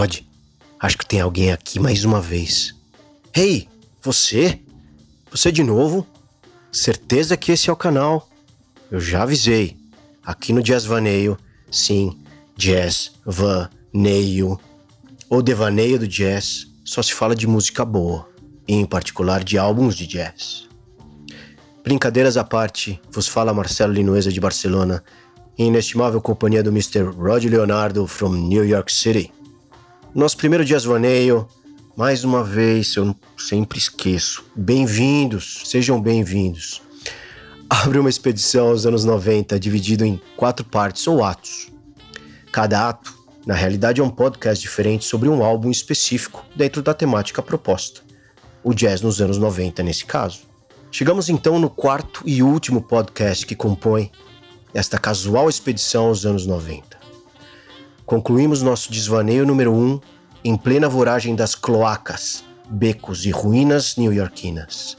[0.00, 0.20] Rod,
[0.80, 2.74] acho que tem alguém aqui mais uma vez.
[3.36, 3.68] Hey,
[4.00, 4.58] você?
[5.30, 6.06] Você de novo?
[6.72, 8.26] Certeza que esse é o canal.
[8.90, 9.76] Eu já avisei.
[10.24, 11.36] Aqui no Jazz Vaneio,
[11.70, 12.18] sim,
[12.56, 14.58] Jazz Vaneio.
[15.28, 18.26] Ou devaneio do jazz, só se fala de música boa,
[18.66, 20.66] e em particular de álbuns de jazz.
[21.84, 25.04] Brincadeiras à parte, vos fala Marcelo Linueza de Barcelona,
[25.58, 27.02] em inestimável companhia do Mr.
[27.02, 29.30] Rod Leonardo from New York City.
[30.14, 31.46] Nosso primeiro Jazz Vaneio,
[31.96, 34.44] mais uma vez, eu sempre esqueço.
[34.54, 36.82] Bem-vindos, sejam bem-vindos.
[37.68, 41.68] Abre uma expedição aos anos 90, dividido em quatro partes ou atos.
[42.50, 47.42] Cada ato na realidade, é um podcast diferente sobre um álbum específico dentro da temática
[47.42, 48.02] proposta.
[48.62, 50.40] O jazz nos anos 90, nesse caso.
[50.90, 54.10] Chegamos então no quarto e último podcast que compõe
[54.74, 56.89] esta casual expedição aos anos 90.
[58.10, 60.00] Concluímos nosso desvaneio número 1 um,
[60.42, 64.96] em plena voragem das cloacas, becos e ruínas neo-iorquinas.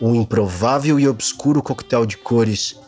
[0.00, 2.78] Um improvável e obscuro coquetel de cores,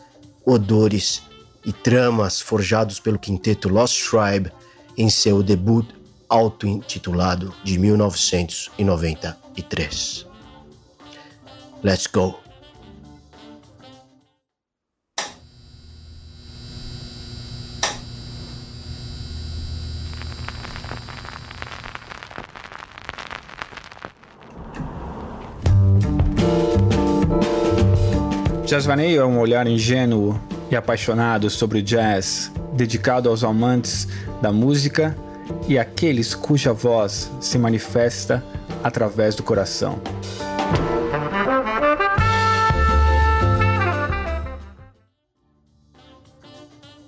[0.45, 1.23] odores
[1.65, 4.49] e tramas forjados pelo quinteto Lost Tribe
[4.97, 5.85] em seu debut
[6.29, 10.25] auto-intitulado de 1993.
[11.83, 12.46] Let's go!
[28.67, 30.37] Jazzvaneio é um olhar ingênuo
[30.69, 34.09] e apaixonado sobre o jazz, dedicado aos amantes
[34.41, 35.15] da música
[35.69, 38.43] e aqueles cuja voz se manifesta
[38.83, 40.01] através do coração.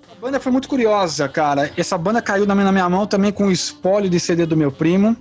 [0.10, 1.70] A banda foi muito curiosa, cara.
[1.76, 5.14] Essa banda caiu na minha mão também com o espólio de CD do meu primo.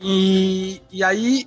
[0.00, 1.46] E, e aí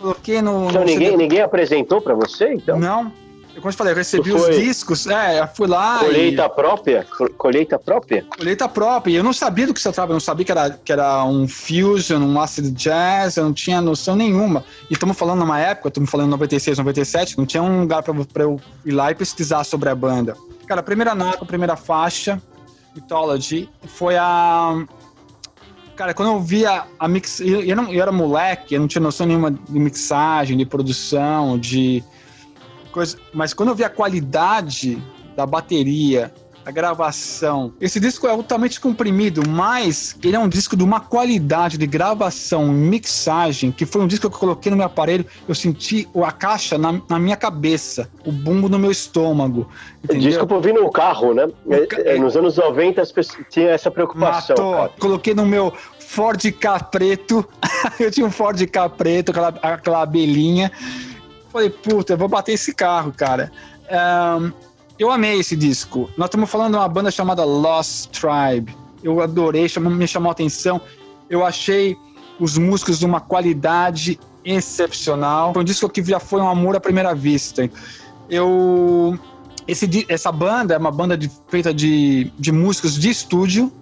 [0.00, 0.70] coloquei no.
[0.70, 1.18] Então no ninguém, CD...
[1.18, 2.78] ninguém apresentou para você, então?
[2.78, 3.12] Não.
[3.56, 6.00] Como eu falei, eu recebi os discos, é, eu fui lá.
[6.00, 6.48] Colheita e...
[6.48, 7.06] própria?
[7.36, 8.24] Colheita própria?
[8.36, 9.12] Colheita própria.
[9.12, 11.24] E eu não sabia do que se tratava, eu não sabia que era, que era
[11.24, 14.64] um fusion, um acid jazz, eu não tinha noção nenhuma.
[14.90, 18.60] E estamos falando numa época, estamos falando 96, 97, não tinha um lugar para eu
[18.84, 20.36] ir lá e pesquisar sobre a banda.
[20.66, 22.40] Cara, a primeira nota, a primeira faixa,
[22.94, 24.84] Mythology, foi a.
[25.96, 27.40] Cara, quando eu via a mix.
[27.40, 32.02] Eu, não, eu era moleque, eu não tinha noção nenhuma de mixagem, de produção, de
[32.94, 33.16] coisa.
[33.32, 35.02] Mas quando eu vi a qualidade
[35.36, 36.32] da bateria,
[36.64, 37.74] a gravação.
[37.80, 42.68] Esse disco é altamente comprimido, mas ele é um disco de uma qualidade de gravação
[42.68, 46.32] e mixagem, que foi um disco que eu coloquei no meu aparelho, eu senti a
[46.32, 49.68] caixa na, na minha cabeça, o bumbo no meu estômago.
[50.02, 50.22] Entendeu?
[50.22, 51.46] Disco pra ouvir no carro, né?
[52.04, 54.56] É, nos anos 90 as pessoas tinham essa preocupação.
[54.56, 54.88] Matou.
[54.98, 57.46] Coloquei no meu Ford K preto,
[58.00, 60.72] eu tinha um Ford K preto, aquela, aquela abelhinha.
[61.54, 63.52] Falei, puta, eu vou bater esse carro, cara.
[63.88, 64.50] Um,
[64.98, 66.10] eu amei esse disco.
[66.18, 68.76] Nós estamos falando de uma banda chamada Lost Tribe.
[69.04, 70.80] Eu adorei, chamou, me chamou a atenção.
[71.30, 71.96] Eu achei
[72.40, 75.52] os músicos de uma qualidade excepcional.
[75.52, 77.70] Foi um disco que já foi um amor à primeira vista.
[78.28, 79.16] Eu
[79.68, 83.72] esse, essa banda é uma banda de, feita de, de músicos de estúdio,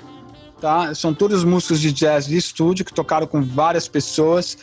[0.61, 0.95] tá?
[0.95, 4.59] São todos músicos de jazz de estúdio que tocaram com várias pessoas,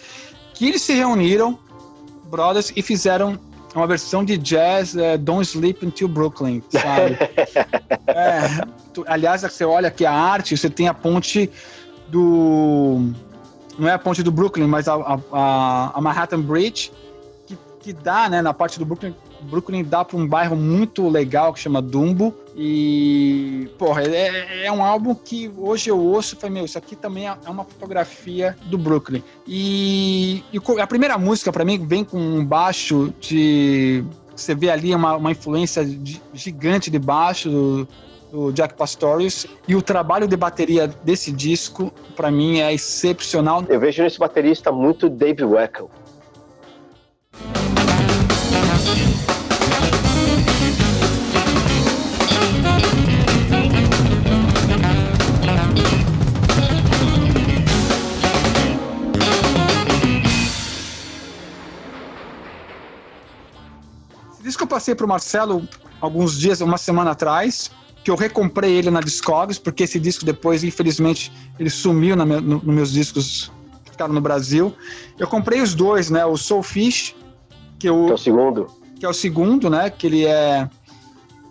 [0.54, 1.58] que eles se reuniram
[2.30, 3.40] brothers e fizeram
[3.76, 7.18] uma versão de jazz é, Don't Sleep Until Brooklyn, sabe?
[8.08, 11.50] é, tu, aliás, você olha aqui a arte, você tem a ponte
[12.08, 13.12] do...
[13.78, 14.96] Não é a ponte do Brooklyn, mas a,
[15.32, 16.92] a, a Manhattan Bridge,
[17.46, 21.54] que, que dá, né, na parte do Brooklyn, Brooklyn dá para um bairro muito legal
[21.54, 22.34] que chama Dumbo.
[22.62, 26.94] E, porra, é, é um álbum que hoje eu ouço e falei, meu, isso aqui
[26.94, 29.24] também é, é uma fotografia do Brooklyn.
[29.48, 34.04] E, e a primeira música, para mim, vem com um baixo de.
[34.36, 35.88] Você vê ali uma, uma influência
[36.34, 37.88] gigante de baixo do,
[38.30, 39.48] do Jack Pastorius.
[39.66, 43.64] E o trabalho de bateria desse disco, para mim, é excepcional.
[43.70, 45.86] Eu vejo nesse baterista muito Dave Weckl.
[64.50, 65.62] Disco eu passei pro Marcelo
[66.02, 67.70] alguns dias, uma semana atrás,
[68.04, 72.60] que eu recomprei ele na Discogs, porque esse disco depois, infelizmente, ele sumiu nos no,
[72.60, 73.52] no meus discos
[73.86, 74.74] que ficaram no Brasil.
[75.20, 76.26] Eu comprei os dois, né?
[76.26, 77.16] O Soulfish,
[77.78, 78.68] que, eu, que é o segundo.
[79.00, 79.92] Que é o segundo, né?
[79.92, 80.68] Que ele é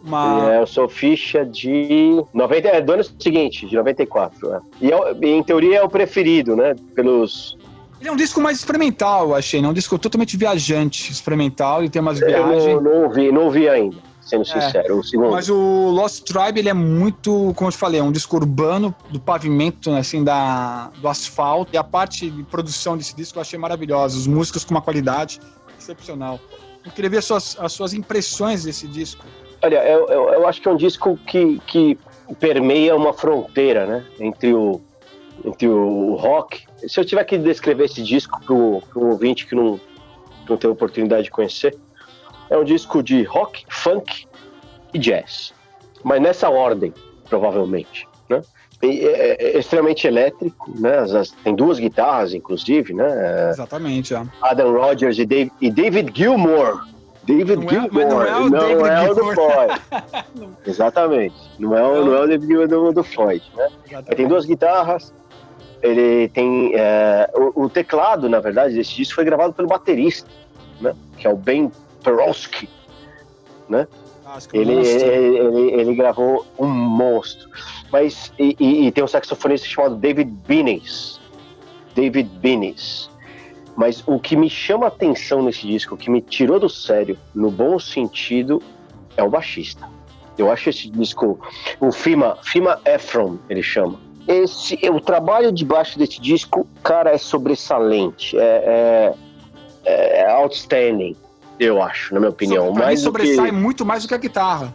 [0.02, 0.52] uma...
[0.52, 4.54] É, o Soulfish é de 90, é do ano seguinte, de 94.
[4.54, 4.60] É.
[4.80, 6.74] E é, em teoria é o preferido, né?
[6.94, 7.57] Pelos
[8.00, 9.68] ele é um disco mais experimental, eu achei, né?
[9.68, 12.64] Um disco totalmente viajante, experimental, ele tem umas viagens.
[12.64, 15.00] Eu não, não ouvi, não ouvi ainda, sendo é, sincero.
[15.30, 18.94] Mas o Lost Tribe, ele é muito, como eu te falei, é um disco urbano,
[19.10, 21.70] do pavimento, né, assim, da, do asfalto.
[21.74, 24.16] E a parte de produção desse disco eu achei maravilhosa.
[24.16, 25.40] Os músicos com uma qualidade
[25.78, 26.38] excepcional.
[26.84, 29.24] Eu queria ver as suas, as suas impressões desse disco.
[29.60, 31.98] Olha, eu, eu, eu acho que é um disco que, que
[32.38, 34.06] permeia uma fronteira, né?
[34.20, 34.80] Entre o,
[35.44, 36.64] entre o rock.
[36.86, 39.80] Se eu tiver que descrever esse disco para o ouvinte que não,
[40.48, 41.76] não tem oportunidade de conhecer,
[42.50, 44.26] é um disco de rock, funk
[44.92, 45.52] e jazz.
[46.02, 46.92] Mas nessa ordem,
[47.28, 48.06] provavelmente.
[48.28, 48.42] Né?
[48.80, 50.98] É, é, é extremamente elétrico, né?
[50.98, 53.50] As, as, tem duas guitarras, inclusive, né?
[53.50, 54.22] Exatamente, é.
[54.40, 56.86] Adam Rogers e Dave, e David Gilmour
[57.28, 59.80] David não Gilmour, é, não é o, não é o do Floyd.
[60.66, 61.36] Exatamente.
[61.58, 62.14] Não é, o, não.
[62.14, 63.68] é o David Gilmour do, do Floyd, né?
[64.16, 65.12] Tem duas guitarras,
[65.82, 70.28] ele tem é, o, o, teclado, na verdade, desse disco foi gravado pelo baterista,
[70.80, 70.94] né?
[71.16, 71.70] Que é o Ben
[72.02, 72.68] Perowski,
[73.68, 73.86] né?
[74.26, 77.48] Ah, ele, ele, ele, ele, gravou um monstro.
[77.90, 81.20] Mas e, e, e tem um saxofonista chamado David Binnis.
[81.94, 83.10] David Binnis.
[83.76, 87.16] Mas o que me chama a atenção nesse disco, o que me tirou do sério,
[87.34, 88.60] no bom sentido,
[89.16, 89.88] é o baixista.
[90.36, 91.40] Eu acho esse disco,
[91.80, 97.18] o Fima, Fima Efron, ele chama esse, o trabalho de baixo desse disco, cara, é
[97.18, 99.14] sobressalente, é,
[99.84, 101.16] é, é outstanding,
[101.58, 102.74] eu acho, na minha opinião.
[102.74, 103.56] Pra mais mim sobressai que...
[103.56, 104.74] muito mais do que a guitarra.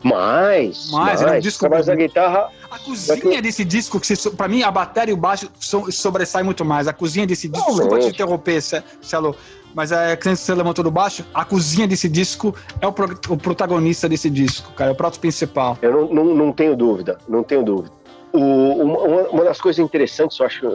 [0.00, 2.48] Mais, mais, é um disco mais a guitarra.
[2.70, 5.50] A cozinha desse disco, que para mim a bateria e o baixo
[5.90, 6.86] sobressai muito mais.
[6.86, 7.88] A cozinha desse disco, Realmente.
[7.88, 8.62] desculpa te interromper,
[9.02, 9.34] Celo,
[9.74, 13.36] mas é que você levantou do baixo, a cozinha desse disco é o, pro, o
[13.36, 15.76] protagonista desse disco, cara, é o prato principal.
[15.82, 17.98] Eu não, não, não tenho dúvida, não tenho dúvida.
[18.32, 20.66] O, uma, uma, das coisas interessantes, eu acho,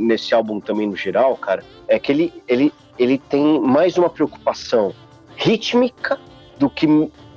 [0.00, 4.94] nesse álbum também no geral, cara, é que ele, ele, ele tem mais uma preocupação
[5.36, 6.18] rítmica
[6.58, 6.86] do que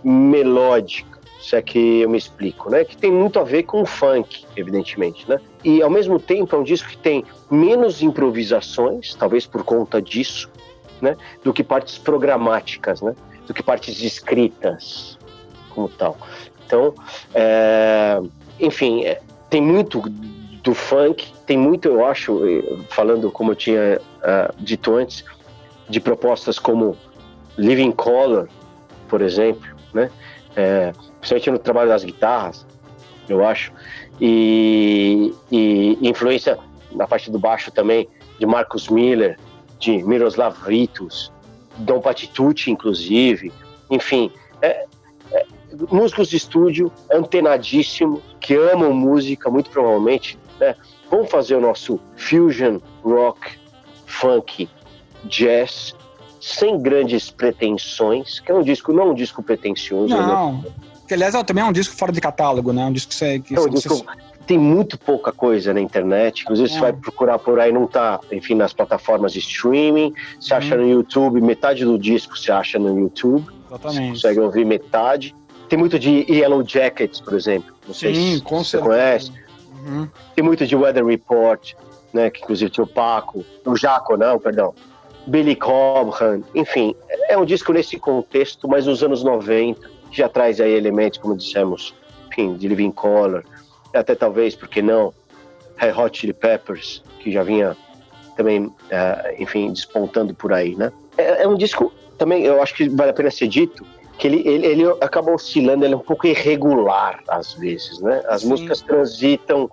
[0.03, 2.85] melódica, se é que eu me explico, né?
[2.85, 5.39] Que tem muito a ver com o funk, evidentemente, né?
[5.63, 10.49] E ao mesmo tempo é um disco que tem menos improvisações, talvez por conta disso,
[11.01, 11.17] né?
[11.43, 13.15] Do que partes programáticas, né?
[13.47, 15.17] Do que partes escritas,
[15.69, 16.17] como tal.
[16.65, 16.93] Então,
[17.33, 18.21] é,
[18.59, 19.19] enfim, é,
[19.51, 20.01] tem muito
[20.63, 22.39] do funk, tem muito, eu acho,
[22.89, 25.25] falando como eu tinha uh, dito antes,
[25.89, 26.97] de propostas como
[27.57, 28.47] Living Color,
[29.09, 30.09] por exemplo, né?
[30.55, 32.65] É, principalmente no trabalho das guitarras,
[33.27, 33.73] eu acho,
[34.19, 36.57] e, e influência
[36.93, 38.07] na parte do baixo também
[38.39, 39.37] de Marcus Miller,
[39.79, 41.31] de Miroslav Ritus,
[41.77, 43.51] Dom Patitucci, inclusive,
[43.89, 44.31] enfim,
[44.61, 44.85] é,
[45.89, 50.75] músicos de estúdio antenadíssimo, que amam música, muito provavelmente, né?
[51.09, 53.51] Vamos fazer o nosso fusion rock,
[54.05, 54.67] funk,
[55.25, 55.95] jazz,
[56.39, 60.15] sem grandes pretensões, que é um disco, não é um disco pretensioso.
[60.15, 60.21] Né?
[60.21, 60.63] Não, né?
[61.07, 62.83] que aliás é, também é um disco fora de catálogo, né?
[62.85, 63.39] Um disco que você...
[63.39, 63.95] Que é um disco...
[63.95, 64.05] Você...
[64.47, 66.73] Tem muito pouca coisa na internet, inclusive é.
[66.73, 70.57] você vai procurar por aí, não tá, enfim, nas plataformas de streaming, você uhum.
[70.57, 73.95] acha no YouTube, metade do disco você acha no YouTube, Exatamente.
[73.95, 75.35] você consegue ouvir metade,
[75.71, 77.73] tem muito de Yellow Jackets, por exemplo.
[77.87, 78.83] Não sei Sim, se você certeza.
[78.83, 79.31] conhece.
[79.85, 80.09] Uhum.
[80.35, 81.75] Tem muito de Weather Report,
[82.11, 82.29] né?
[82.29, 84.75] Que inclusive tinha o Paco, o Jaco, não, perdão.
[85.27, 86.93] Billy Cobham, enfim,
[87.29, 91.37] é um disco nesse contexto, mas nos anos 90, que já traz aí elementos, como
[91.37, 91.95] dissemos,
[92.29, 93.45] enfim, de Living Color,
[93.93, 95.13] até talvez, porque não,
[95.77, 97.77] Red Hot Chili Peppers, que já vinha
[98.35, 98.73] também, uh,
[99.39, 100.91] enfim, despontando por aí, né?
[101.17, 103.85] É, é, um disco, também, eu acho que vale a pena ser dito,
[104.21, 108.21] que ele, ele, ele acaba oscilando, ele é um pouco irregular às vezes, né?
[108.27, 108.49] As Sim.
[108.49, 109.67] músicas transitam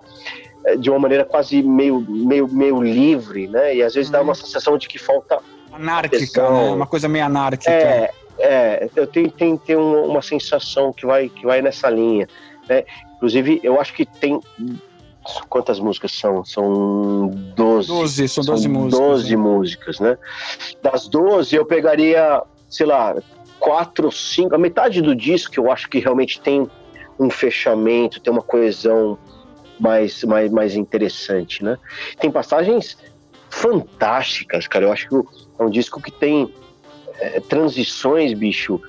[0.65, 3.75] eh, de uma maneira quase meio, meio, meio livre, né?
[3.75, 4.13] E às vezes hum.
[4.13, 4.35] dá uma uhum.
[4.35, 5.37] sensação de que falta
[5.71, 6.71] anárquica, né?
[6.71, 7.69] uma coisa meio anárquica.
[7.69, 12.27] É, é eu tenho, tenho, tenho uma sensação que vai, que vai nessa linha,
[12.67, 12.85] né?
[13.17, 14.41] Inclusive, eu acho que tem
[15.47, 16.43] quantas músicas são?
[16.43, 17.87] São 12.
[17.87, 18.99] 12, são 12 são músicas.
[18.99, 19.37] 12 né?
[19.37, 20.17] músicas, né?
[20.81, 23.15] Das 12 eu pegaria, sei lá,
[23.69, 26.67] quatro, cinco, a metade do disco eu acho que realmente tem
[27.19, 29.15] um fechamento, tem uma coesão
[29.79, 31.77] mais, mais, mais interessante, né?
[32.19, 32.97] Tem passagens
[33.47, 34.85] fantásticas, cara.
[34.85, 36.51] Eu acho que é um disco que tem
[37.19, 38.81] é, transições, bicho,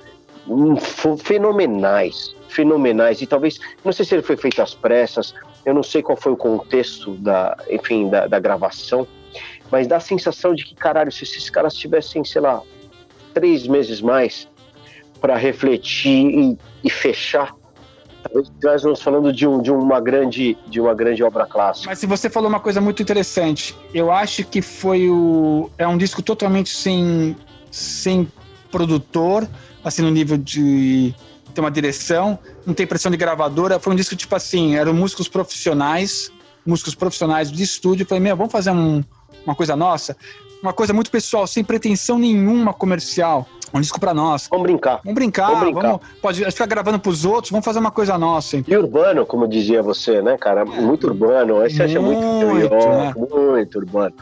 [0.47, 0.75] hum,
[1.23, 3.21] fenomenais, fenomenais.
[3.21, 6.31] E talvez, não sei se ele foi feito às pressas, eu não sei qual foi
[6.31, 9.07] o contexto da, enfim, da, da gravação,
[9.69, 12.63] mas dá a sensação de que, caralho, se esses caras tivessem, sei lá,
[13.31, 14.49] três meses mais
[15.21, 17.55] para refletir e, e fechar
[18.23, 21.89] talvez estivéssemos falando de, um, de, uma grande, de uma grande obra clássica.
[21.89, 25.69] Mas se você falou uma coisa muito interessante, eu acho que foi o.
[25.77, 27.35] É um disco totalmente sem,
[27.69, 28.31] sem
[28.71, 29.47] produtor,
[29.83, 31.13] assim, no nível de
[31.53, 33.79] ter uma direção, não tem pressão de gravadora.
[33.79, 36.31] Foi um disco tipo assim, eram músicos profissionais,
[36.65, 38.03] músicos profissionais de estúdio.
[38.03, 39.03] Eu falei, meu, vamos fazer um,
[39.45, 40.15] uma coisa nossa?
[40.61, 43.47] Uma coisa muito pessoal, sem pretensão nenhuma comercial.
[43.73, 44.47] Um disco pra nós.
[44.51, 44.99] Vamos brincar.
[45.03, 45.81] Vamos brincar, vamos, brincar.
[45.81, 48.57] vamos pode ficar gravando pros outros, vamos fazer uma coisa nossa.
[48.57, 48.65] Hein?
[48.67, 50.61] E urbano, como dizia você, né, cara?
[50.61, 50.65] É.
[50.65, 51.65] Muito urbano.
[51.65, 53.13] Esse muito, acha muito, né?
[53.15, 54.13] muito urbano.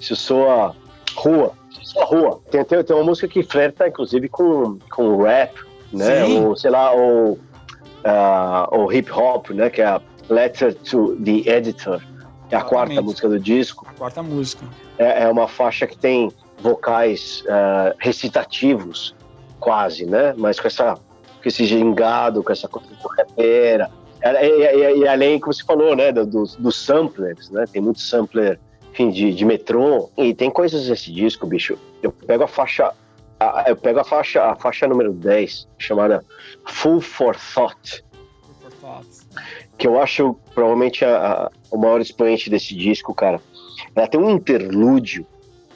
[0.00, 0.76] Se soa
[1.16, 1.52] rua,
[1.82, 2.40] só rua.
[2.50, 5.54] Tem, tem, tem uma música que flerta, inclusive, com, com rap,
[5.92, 6.24] né?
[6.24, 6.44] Sim.
[6.44, 9.70] Ou, sei lá, o, uh, o hip hop, né?
[9.70, 12.00] Que é a Letter to the Editor,
[12.54, 13.86] é a quarta música do disco.
[13.88, 14.64] A quarta música.
[14.98, 19.14] É, é uma faixa que tem vocais uh, recitativos,
[19.58, 20.34] quase, né?
[20.36, 23.90] Mas com, essa, com esse gingado, com essa coisa correteira.
[24.22, 26.12] E, e, e, além, como você falou, né?
[26.12, 27.64] Dos do samplers, né?
[27.70, 28.58] Tem muito sampler,
[28.92, 30.10] enfim, de, de metrô.
[30.16, 31.76] E tem coisas nesse disco, bicho.
[32.02, 32.92] Eu pego a faixa
[33.66, 36.24] eu pego a faixa, a faixa número 10, chamada
[36.66, 38.04] Full for Thought.
[39.78, 43.40] Que eu acho provavelmente a, a, o maior expoente desse disco, cara.
[43.94, 45.26] Ela tem um interlúdio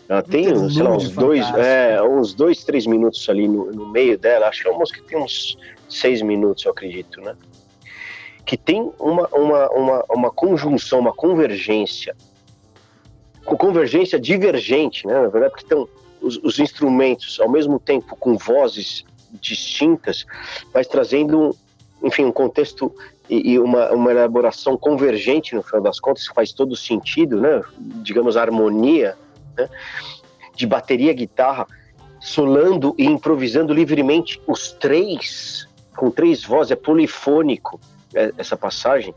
[0.09, 4.19] ela tem, sei lá, uns dois, é, uns dois, três minutos ali no, no, meio
[4.19, 4.49] dela.
[4.49, 7.37] Acho que é uma música que tem uns seis minutos, eu acredito, né?
[8.47, 12.17] Que tem uma, uma, uma, uma conjunção, uma convergência.
[13.45, 15.12] Com convergência divergente, né?
[15.12, 15.87] Na verdade, porque estão
[16.23, 19.05] os, os instrumentos, ao mesmo tempo com vozes
[19.43, 20.25] distintas,
[20.73, 21.55] mas trazendo,
[22.02, 22.95] enfim, um contexto
[23.28, 27.62] e, e uma, uma elaboração convergente, no final das contas, que faz todo sentido, né?
[27.78, 29.17] Digamos, a harmonia
[29.57, 29.69] né?
[30.55, 31.67] de bateria, guitarra,
[32.21, 37.81] solando e improvisando livremente os três, com três vozes, é polifônico
[38.14, 39.14] é, essa passagem.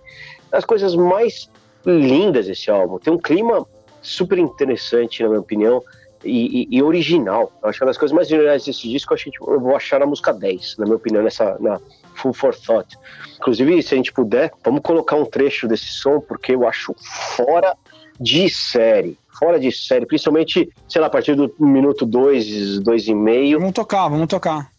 [0.51, 1.49] As coisas mais
[1.85, 2.99] lindas desse álbum.
[2.99, 3.65] Tem um clima
[4.01, 5.81] super interessante, na minha opinião,
[6.23, 7.51] e, e, e original.
[7.61, 9.99] Eu acho que uma das coisas mais originais desse disco, eu, tipo, eu vou achar
[9.99, 11.79] na música 10, na minha opinião, nessa, na
[12.21, 12.97] Full for Thought.
[13.37, 16.95] Inclusive, se a gente puder, vamos colocar um trecho desse som, porque eu acho
[17.35, 17.75] fora
[18.19, 23.15] de série fora de série, principalmente, sei lá, a partir do minuto 2, 2 e
[23.15, 23.57] meio.
[23.57, 24.70] Vamos tocar, vamos tocar.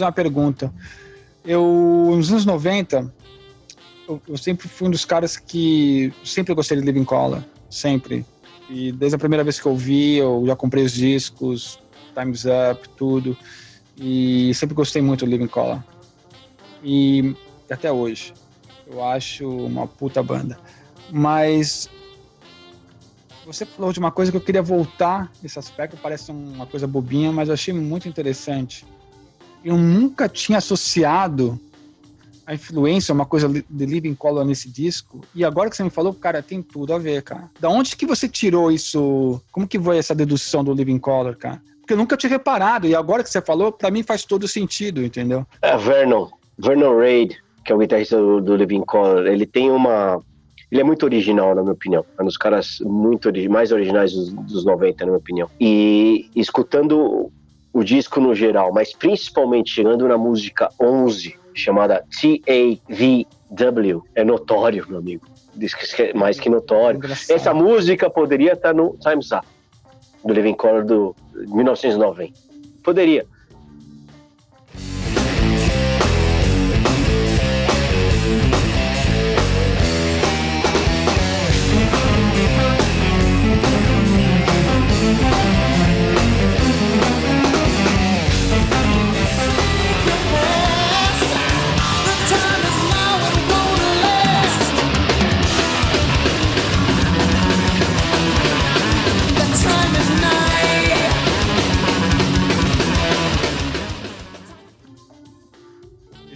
[0.00, 0.72] Fazer uma pergunta.
[1.44, 3.12] Eu, nos anos 90,
[4.08, 8.24] eu, eu, sempre fui um dos caras que sempre gostei de Living Color, sempre.
[8.68, 11.78] E desde a primeira vez que eu vi, eu já comprei os discos,
[12.14, 13.36] Times Up, tudo.
[13.96, 15.82] E sempre gostei muito do Living Color.
[16.82, 17.34] E
[17.70, 18.32] até hoje.
[18.86, 20.58] Eu acho uma puta banda.
[21.12, 21.88] Mas
[23.46, 27.30] você falou de uma coisa que eu queria voltar nesse aspecto, parece uma coisa bobinha,
[27.30, 28.84] mas eu achei muito interessante.
[29.64, 31.58] Eu nunca tinha associado
[32.46, 35.20] a influência, uma coisa de Living Color nesse disco.
[35.34, 37.48] E agora que você me falou, cara, tem tudo a ver, cara.
[37.60, 39.40] Da onde que você tirou isso?
[39.52, 41.62] Como que foi essa dedução do Living Color, cara?
[41.80, 42.88] Porque eu nunca tinha reparado.
[42.88, 45.46] E agora que você falou, para mim faz todo sentido, entendeu?
[45.62, 46.28] É, Vernon.
[46.58, 50.20] Vernon Reid, que é o guitarrista do, do Living Color, ele tem uma
[50.70, 52.04] ele é muito original, na minha opinião.
[52.16, 55.50] É um dos caras muito mais originais dos, dos 90, na minha opinião.
[55.60, 57.30] E escutando
[57.72, 64.02] o disco no geral, mas principalmente chegando na música 11, chamada TAVW.
[64.14, 65.26] É notório, meu amigo.
[65.54, 66.98] Diz que é mais que notório.
[66.98, 67.36] Engraçado.
[67.36, 69.46] Essa música poderia estar no Time's Up,
[70.24, 72.32] do Living Color do 1990.
[72.82, 73.26] Poderia.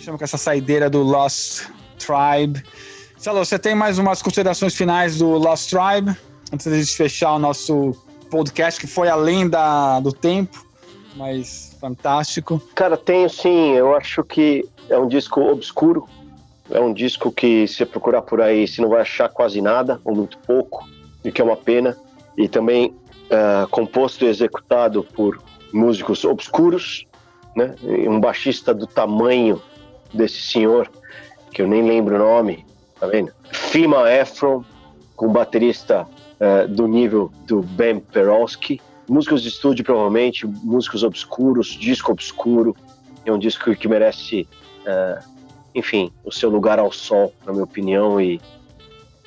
[0.04, 1.62] Chama com essa saideira do Lost
[1.98, 2.62] Tribe.
[3.16, 6.14] Salo, você tem mais umas considerações finais do Lost Tribe?
[6.52, 7.96] Antes de fechar o nosso
[8.30, 10.62] podcast que foi além da, do tempo,
[11.16, 12.62] mas fantástico.
[12.74, 13.70] Cara, tenho sim.
[13.70, 16.06] Eu acho que é um disco obscuro.
[16.70, 20.14] É um disco que, se procurar por aí, você não vai achar quase nada, ou
[20.14, 20.86] muito pouco,
[21.24, 21.96] e que é uma pena.
[22.36, 22.94] E também
[23.30, 25.42] uh, composto e executado por
[25.72, 27.06] músicos obscuros,
[27.56, 27.74] né?
[27.82, 29.62] Um baixista do tamanho
[30.14, 30.90] desse senhor,
[31.52, 32.64] que eu nem lembro o nome,
[32.98, 33.32] tá vendo?
[33.52, 34.64] Fima Efron,
[35.16, 36.06] com baterista
[36.40, 38.80] uh, do nível do Ben Perowski.
[39.08, 42.74] Músicos de estúdio, provavelmente, músicos obscuros, disco obscuro.
[43.24, 44.48] É um disco que merece,
[44.86, 45.22] uh,
[45.74, 48.20] enfim, o seu lugar ao sol, na minha opinião.
[48.20, 48.40] E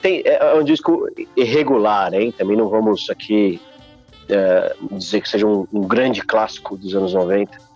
[0.01, 2.31] tem, é, é um disco irregular, hein?
[2.31, 3.61] Também não vamos aqui
[4.23, 7.66] uh, dizer que seja um, um grande clássico dos anos 90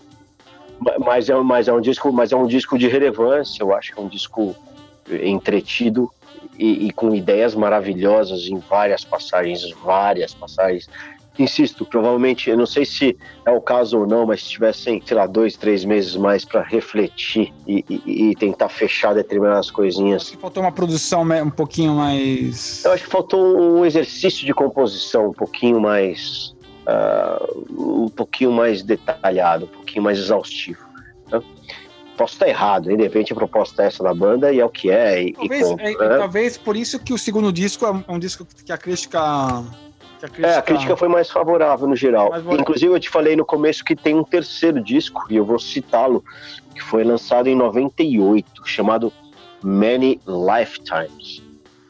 [1.00, 4.00] mas é, mas é um disco mas é um disco de relevância eu acho que
[4.00, 4.56] é um disco
[5.10, 6.12] entretido
[6.58, 10.88] e, e, com ideias maravilhosas em várias passagens, várias passagens.
[11.40, 15.16] Insisto, provavelmente, eu não sei se é o caso ou não, mas se tivessem, sei
[15.16, 20.24] lá, dois, três meses mais para refletir e, e, e, tentar fechar determinadas coisinhas.
[20.24, 22.84] Acho que faltou uma produção um pouquinho mais.
[22.84, 26.54] Eu acho que faltou um exercício de composição um pouquinho mais.
[26.82, 30.84] Uh, um pouquinho mais detalhado, um pouquinho mais exaustivo.
[31.32, 31.42] Né?
[32.22, 32.98] posso estar errado, hein?
[32.98, 35.24] de repente a proposta é essa da banda e é o que é.
[35.24, 36.18] E, talvez, e é, né?
[36.20, 39.20] talvez por isso que o segundo disco é um disco que a crítica.
[40.20, 40.48] Que a crítica...
[40.48, 42.32] É, a crítica foi mais favorável no geral.
[42.52, 46.24] Inclusive, eu te falei no começo que tem um terceiro disco, e eu vou citá-lo,
[46.76, 49.12] que foi lançado em 98, chamado
[49.64, 51.42] Many Lifetimes.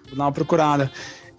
[0.08, 0.90] Vou dar uma procurada.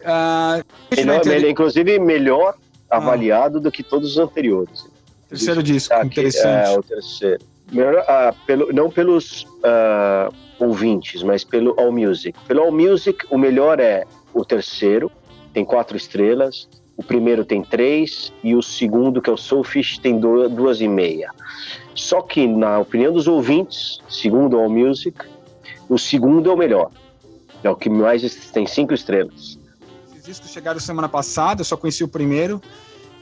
[0.01, 2.57] Uh, ele, é, ele é, inclusive, melhor
[2.93, 2.99] ah.
[2.99, 4.87] avaliado do que todos os anteriores.
[5.29, 6.69] Terceiro disco, tá interessante.
[6.69, 12.39] É, o terceiro melhor, uh, pelo, não pelos uh, ouvintes, mas pelo All Music.
[12.47, 15.11] Pelo All Music, o melhor é o terceiro,
[15.53, 16.69] tem quatro estrelas.
[16.95, 21.31] O primeiro tem três e o segundo, que é o Soulfish, tem duas e meia.
[21.95, 25.19] Só que, na opinião dos ouvintes, segundo All Music,
[25.89, 26.91] o segundo é o melhor.
[27.65, 29.59] É o que mais tem cinco estrelas.
[30.23, 32.63] Esses discos chegaram semana passada, eu só conheci o primeiro.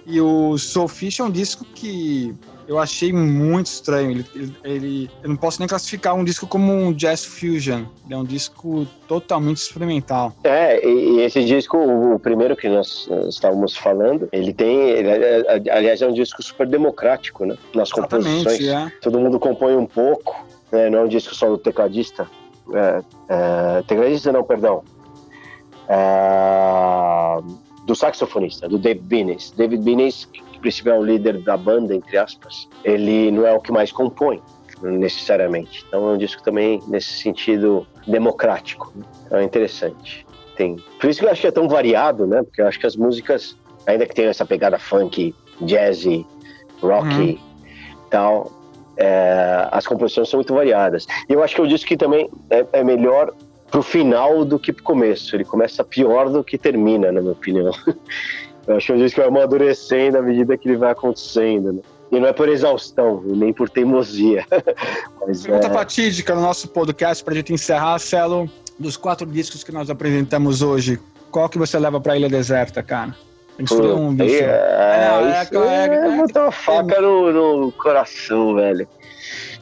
[0.06, 2.34] E o Soulfish é um disco que
[2.68, 4.10] eu achei muito estranho.
[4.10, 7.84] Ele, ele, ele, eu não posso nem classificar um disco como um jazz fusion.
[8.04, 10.34] Ele é um disco totalmente experimental.
[10.44, 15.08] É, e, e esse disco, o, o, primeiro que nós estávamos falando, ele tem, ele,
[15.08, 17.56] é, é, aliás, é um disco super democrático, né?
[17.74, 18.60] Nas composições.
[18.66, 18.92] É.
[19.00, 20.90] Todo mundo compõe um pouco, né?
[20.90, 22.28] Não é um disco só do tecladista.
[22.74, 24.82] É, é, tecladista não, perdão.
[25.90, 27.42] É,
[27.84, 29.50] do saxofonista, do David Binnis.
[29.56, 30.28] David Binnis
[30.60, 34.40] princípio é o líder da banda, entre aspas, ele não é o que mais compõe,
[34.82, 35.84] necessariamente.
[35.88, 38.92] Então é um disco também, nesse sentido, democrático.
[39.26, 40.26] Então é interessante.
[40.56, 40.76] Tem.
[41.00, 42.42] Por isso que eu acho que é tão variado, né?
[42.42, 46.26] Porque eu acho que as músicas, ainda que tenham essa pegada funk, jazzy,
[46.82, 47.38] rock uhum.
[48.10, 48.52] tal,
[48.96, 51.06] é, as composições são muito variadas.
[51.28, 53.32] E eu acho que é um disco que também é, é melhor
[53.70, 55.34] pro final do que pro começo.
[55.34, 57.72] Ele começa pior do que termina, na minha opinião.
[58.66, 61.72] Eu acho que é um disco que vai amadurecendo à medida que ele vai acontecendo,
[61.72, 61.80] né?
[62.12, 64.44] E não é por exaustão, nem por teimosia.
[65.26, 65.70] Mas Pergunta é...
[65.70, 70.60] fatídica no nosso podcast para a gente encerrar, Celo, dos quatro discos que nós apresentamos
[70.60, 70.98] hoje,
[71.30, 73.14] qual que você leva para Ilha Deserta, cara?
[73.56, 74.34] Tem que escolher um, bicho.
[74.34, 77.32] É, é, é, é, é, botar uma faca no,
[77.64, 78.88] no coração, velho.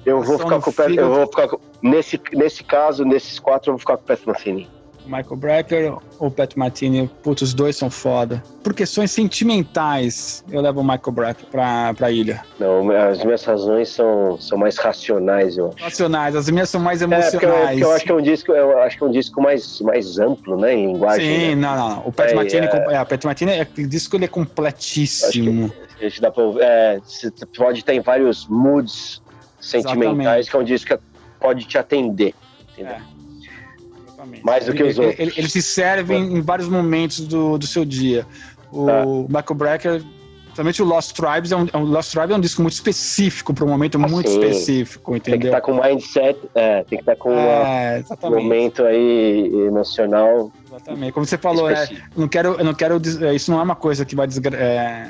[0.07, 3.71] Eu vou ficar com o pé, eu vou ficar com, nesse, nesse caso, nesses quatro,
[3.71, 4.69] eu vou ficar com o pé Mancini.
[5.09, 8.43] Michael Brecker ou Pat Martini, putz, os dois são foda.
[8.63, 12.43] Por questões sentimentais, eu levo o Michael Brecker pra, pra ilha.
[12.61, 15.83] Não, as minhas razões são, são mais racionais, eu acho.
[15.83, 17.35] Racionais, as minhas são mais emocionais.
[17.35, 19.11] É, porque eu, porque eu, acho que é um disco, eu acho que é um
[19.11, 21.41] disco mais, mais amplo, né, em linguagem.
[21.41, 21.55] Sim, né?
[21.55, 22.03] não, não.
[22.07, 25.73] O Pat é, Martini, é, é, o Pat Martini, é, aquele disco ele é completíssimo.
[25.99, 27.01] a gente dá pra, é,
[27.57, 29.23] pode ter em vários moods
[29.61, 30.51] sentimentais, Exatamente.
[30.51, 30.93] que é um disco que
[31.41, 32.35] pode te atender,
[32.73, 32.95] entendeu?
[32.95, 33.19] É.
[34.19, 34.45] Exatamente.
[34.45, 35.19] Mais do que os outros.
[35.19, 38.27] Ele, ele se serve em, em, vários momentos do, do seu dia.
[38.73, 39.05] O tá.
[39.05, 40.03] Michael Brecker,
[40.45, 43.65] principalmente o Lost Tribes, é um, o Lost Tribes é um disco muito específico, para
[43.65, 44.41] um momento ah, muito sim.
[44.41, 45.33] específico, entendeu?
[45.33, 48.83] Tem que estar tá com mindset, é, tem que estar tá com é, um momento
[48.83, 50.53] aí emocional.
[50.67, 51.13] Exatamente.
[51.13, 54.17] Como você falou, é, não quero, não quero, é, isso não é uma coisa que
[54.17, 55.09] vai desgra é,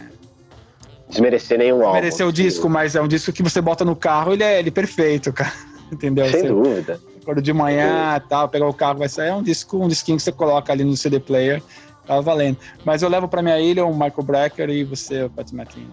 [1.08, 1.92] desmerecer nenhum álbum.
[1.92, 4.68] Desmerecer o disco, mas é um disco que você bota no carro, ele é, ele
[4.68, 5.52] é perfeito, cara.
[5.90, 6.27] Entendeu?
[6.31, 7.01] Sem você, dúvida.
[7.22, 9.29] Acordo de manhã, tal, pegar o carro, vai sair.
[9.29, 11.62] É um disco, um disquinho que você coloca ali no CD player.
[12.07, 12.57] Tava valendo.
[12.85, 15.90] Mas eu levo para minha ilha o Michael Brecker e você, o Pat McKinney.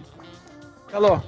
[0.92, 1.20] Alô,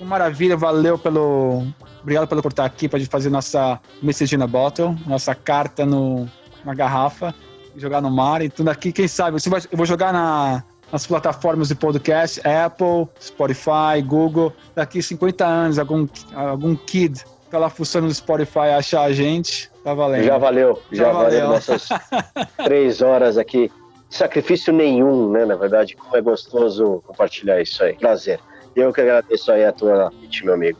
[0.00, 1.66] maravilha, valeu pelo.
[2.02, 6.28] Obrigado pelo por estar aqui para fazer nossa message na bottle, nossa carta no,
[6.62, 7.34] na garrafa,
[7.74, 8.92] jogar no mar e tudo aqui.
[8.92, 9.40] Quem sabe?
[9.40, 14.52] Você vai, eu vou jogar na, nas plataformas de podcast, Apple, Spotify, Google.
[14.74, 19.94] Daqui 50 anos, algum, algum kid tá lá funcionando no Spotify achar a gente, tá
[19.94, 20.24] valendo.
[20.24, 21.88] Já valeu, já, já valeu nossas
[22.64, 23.70] três horas aqui.
[24.10, 25.44] Sacrifício nenhum, né?
[25.44, 27.94] Na verdade, como é gostoso compartilhar isso aí.
[27.94, 28.40] Prazer.
[28.74, 30.78] Eu que agradeço aí a tua noite, meu amigo.